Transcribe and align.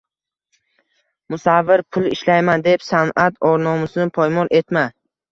Musavvir, 1.33 1.83
pul 1.97 2.07
ishlayman 2.11 2.63
deb 2.67 2.85
san’at 2.85 3.37
or-nomusini 3.49 4.13
paymol 4.17 4.51
etma 4.61 4.83